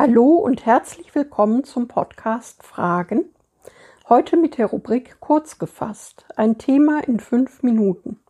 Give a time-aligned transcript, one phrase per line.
[0.00, 3.24] Hallo und herzlich willkommen zum Podcast Fragen.
[4.08, 8.20] Heute mit der Rubrik Kurz gefasst, ein Thema in fünf Minuten.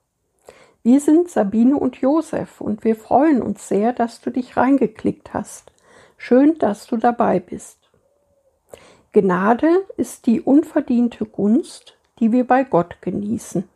[0.82, 5.70] Wir sind Sabine und Josef und wir freuen uns sehr, dass du dich reingeklickt hast.
[6.16, 7.90] Schön, dass du dabei bist.
[9.12, 13.68] Gnade ist die unverdiente Gunst, die wir bei Gott genießen.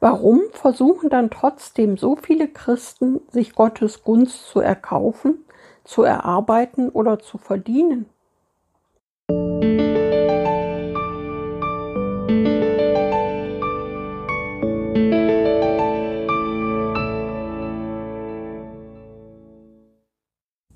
[0.00, 5.46] Warum versuchen dann trotzdem so viele Christen, sich Gottes Gunst zu erkaufen
[5.88, 8.04] zu erarbeiten oder zu verdienen.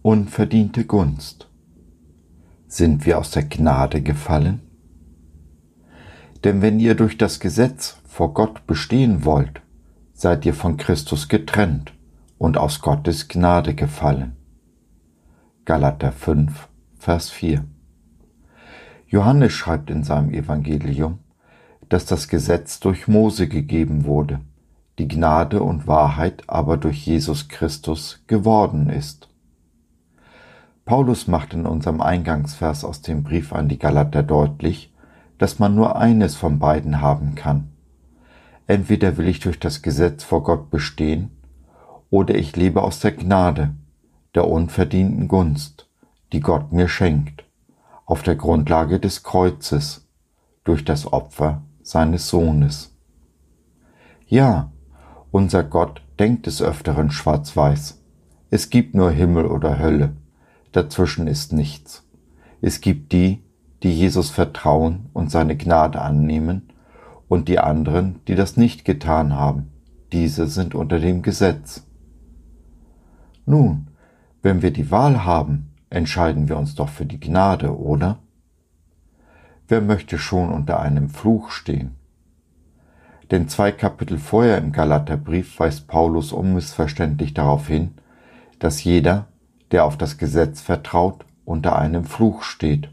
[0.00, 1.46] Unverdiente Gunst.
[2.66, 4.62] Sind wir aus der Gnade gefallen?
[6.42, 9.60] Denn wenn ihr durch das Gesetz vor Gott bestehen wollt,
[10.14, 11.92] seid ihr von Christus getrennt
[12.38, 14.36] und aus Gottes Gnade gefallen.
[15.64, 16.68] Galater 5,
[16.98, 17.64] Vers 4.
[19.06, 21.20] Johannes schreibt in seinem Evangelium,
[21.88, 24.40] dass das Gesetz durch Mose gegeben wurde,
[24.98, 29.28] die Gnade und Wahrheit aber durch Jesus Christus geworden ist.
[30.84, 34.92] Paulus macht in unserem Eingangsvers aus dem Brief an die Galater deutlich,
[35.38, 37.68] dass man nur eines von beiden haben kann.
[38.66, 41.30] Entweder will ich durch das Gesetz vor Gott bestehen,
[42.10, 43.76] oder ich lebe aus der Gnade,
[44.34, 45.88] der unverdienten Gunst,
[46.32, 47.44] die Gott mir schenkt,
[48.06, 50.08] auf der Grundlage des Kreuzes,
[50.64, 52.94] durch das Opfer seines Sohnes.
[54.26, 54.70] Ja,
[55.30, 58.00] unser Gott denkt des Öfteren schwarz-weiß.
[58.50, 60.16] Es gibt nur Himmel oder Hölle,
[60.72, 62.06] dazwischen ist nichts.
[62.60, 63.42] Es gibt die,
[63.82, 66.68] die Jesus vertrauen und seine Gnade annehmen,
[67.32, 69.70] und die anderen, die das nicht getan haben.
[70.12, 71.86] Diese sind unter dem Gesetz.
[73.46, 73.86] Nun,
[74.42, 78.18] wenn wir die Wahl haben, entscheiden wir uns doch für die Gnade, oder?
[79.68, 81.96] Wer möchte schon unter einem Fluch stehen?
[83.30, 87.92] Denn zwei Kapitel vorher im Galaterbrief weist Paulus unmissverständlich darauf hin,
[88.58, 89.28] dass jeder,
[89.70, 92.90] der auf das Gesetz vertraut, unter einem Fluch steht.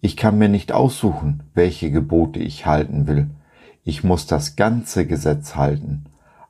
[0.00, 3.30] Ich kann mir nicht aussuchen, welche Gebote ich halten will.
[3.84, 6.04] Ich muss das ganze Gesetz halten,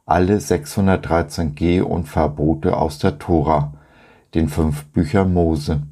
[0.05, 3.75] alle 613 G und Verbote aus der Tora,
[4.35, 5.83] den fünf Büchern Mose.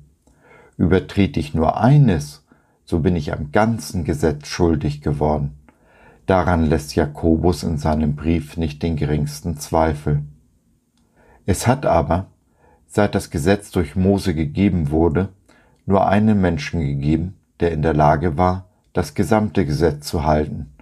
[0.77, 2.45] Übertrete ich nur eines,
[2.85, 5.57] so bin ich am ganzen Gesetz schuldig geworden.
[6.27, 10.23] Daran lässt Jakobus in seinem Brief nicht den geringsten Zweifel.
[11.45, 12.27] Es hat aber,
[12.87, 15.29] seit das Gesetz durch Mose gegeben wurde,
[15.87, 20.73] nur einen Menschen gegeben, der in der Lage war, das gesamte Gesetz zu halten,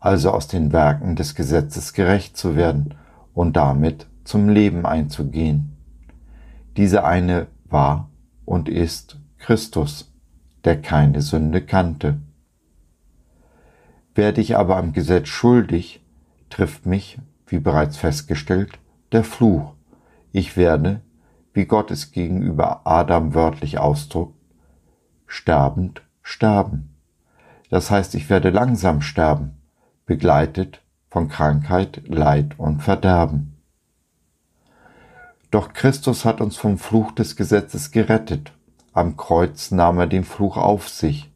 [0.00, 2.94] also aus den Werken des Gesetzes gerecht zu werden
[3.34, 5.73] und damit zum Leben einzugehen.
[6.76, 8.10] Diese eine war
[8.44, 10.12] und ist Christus,
[10.64, 12.20] der keine Sünde kannte.
[14.14, 16.04] Werde ich aber am Gesetz schuldig,
[16.50, 18.78] trifft mich, wie bereits festgestellt,
[19.12, 19.74] der Fluch.
[20.32, 21.00] Ich werde,
[21.52, 24.36] wie Gott es gegenüber Adam wörtlich ausdruckt,
[25.26, 26.96] sterbend sterben.
[27.70, 29.52] Das heißt, ich werde langsam sterben,
[30.06, 30.80] begleitet
[31.10, 33.53] von Krankheit, Leid und Verderben.
[35.54, 38.52] Doch Christus hat uns vom Fluch des Gesetzes gerettet.
[38.92, 41.32] Am Kreuz nahm er den Fluch auf sich.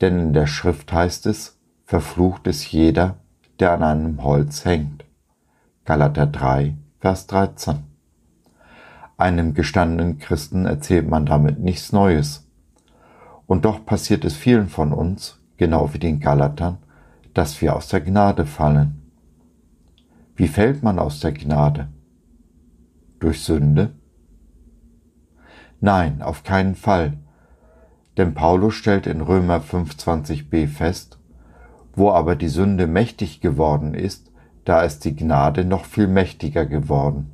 [0.00, 3.16] Denn in der Schrift heißt es, verflucht ist jeder,
[3.58, 5.04] der an einem Holz hängt.
[5.84, 7.78] Galater 3, Vers 13.
[9.16, 12.46] Einem gestandenen Christen erzählt man damit nichts Neues.
[13.48, 16.78] Und doch passiert es vielen von uns, genau wie den Galatern,
[17.34, 19.10] dass wir aus der Gnade fallen.
[20.36, 21.88] Wie fällt man aus der Gnade?
[23.20, 23.92] Durch Sünde?
[25.80, 27.14] Nein, auf keinen Fall.
[28.16, 31.18] Denn Paulus stellt in Römer 5.20b fest,
[31.94, 34.30] wo aber die Sünde mächtig geworden ist,
[34.64, 37.30] da ist die Gnade noch viel mächtiger geworden.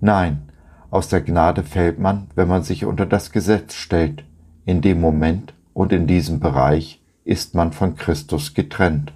[0.00, 0.52] Nein,
[0.90, 4.24] aus der Gnade fällt man, wenn man sich unter das Gesetz stellt.
[4.64, 9.12] In dem Moment und in diesem Bereich ist man von Christus getrennt.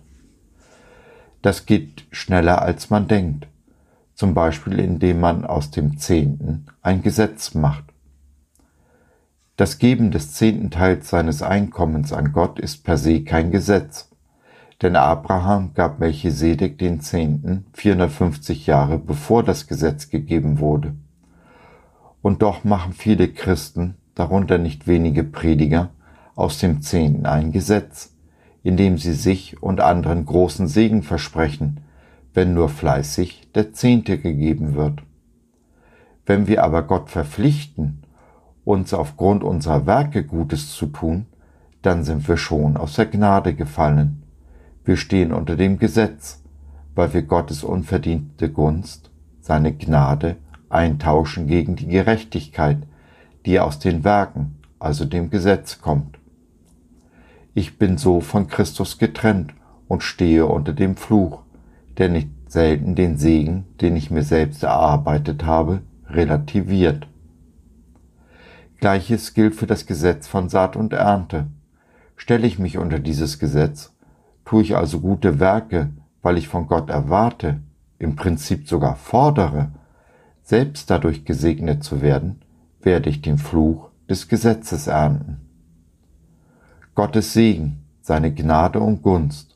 [1.41, 3.47] Das geht schneller, als man denkt
[4.15, 7.85] zum Beispiel indem man aus dem Zehnten ein Gesetz macht.
[9.57, 14.11] Das Geben des zehnten Teils seines Einkommens an Gott ist per se kein Gesetz,
[14.81, 20.95] denn Abraham gab Melchisedek den Zehnten 450 Jahre bevor das Gesetz gegeben wurde.
[22.23, 25.91] Und doch machen viele Christen, darunter nicht wenige Prediger,
[26.35, 28.15] aus dem Zehnten ein Gesetz,
[28.63, 31.81] indem sie sich und anderen großen Segen versprechen,
[32.33, 35.03] wenn nur fleißig der Zehnte gegeben wird.
[36.27, 38.03] Wenn wir aber Gott verpflichten
[38.65, 41.27] uns aufgrund unserer Werke Gutes zu tun,
[41.83, 44.23] dann sind wir schon aus der Gnade gefallen.
[44.85, 46.43] Wir stehen unter dem Gesetz,
[46.95, 49.11] weil wir Gottes unverdiente Gunst,
[49.41, 50.37] seine Gnade,
[50.69, 52.79] eintauschen gegen die Gerechtigkeit,
[53.45, 56.19] die aus den Werken, also dem Gesetz kommt.
[57.55, 59.53] Ich bin so von Christus getrennt
[59.89, 61.43] und stehe unter dem Fluch,
[61.99, 67.09] der nicht selten den Segen, den ich mir selbst erarbeitet habe, relativiert.
[68.79, 71.47] Gleiches gilt für das Gesetz von Saat und Ernte.
[72.15, 73.95] Stelle ich mich unter dieses Gesetz,
[74.45, 77.63] tue ich also gute Werke, weil ich von Gott erwarte,
[77.99, 79.71] im Prinzip sogar fordere,
[80.43, 82.43] selbst dadurch gesegnet zu werden,
[82.83, 85.41] werde ich den Fluch des Gesetzes ernten.
[86.95, 89.52] Gottes Segen, seine Gnade und Gunst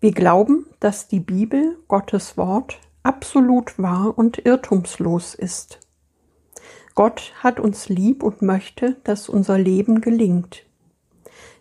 [0.00, 5.80] Wir glauben, dass die Bibel, Gottes Wort, absolut wahr und irrtumslos ist.
[6.94, 10.64] Gott hat uns lieb und möchte, dass unser Leben gelingt.